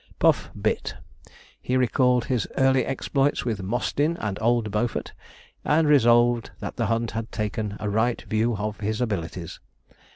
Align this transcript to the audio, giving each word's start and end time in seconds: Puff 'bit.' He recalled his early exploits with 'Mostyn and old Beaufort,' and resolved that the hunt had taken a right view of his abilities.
Puff 0.17 0.49
'bit.' 0.59 0.95
He 1.61 1.77
recalled 1.77 2.25
his 2.25 2.47
early 2.57 2.83
exploits 2.83 3.45
with 3.45 3.61
'Mostyn 3.61 4.17
and 4.17 4.41
old 4.41 4.71
Beaufort,' 4.71 5.13
and 5.63 5.87
resolved 5.87 6.49
that 6.59 6.75
the 6.75 6.87
hunt 6.87 7.11
had 7.11 7.31
taken 7.31 7.77
a 7.79 7.87
right 7.87 8.19
view 8.23 8.55
of 8.57 8.79
his 8.79 8.99
abilities. 8.99 9.59